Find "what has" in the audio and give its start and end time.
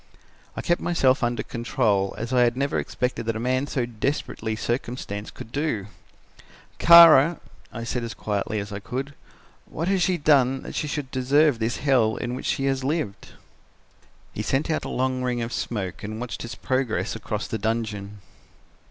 9.67-10.01